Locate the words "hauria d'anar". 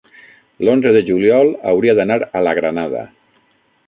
1.73-2.17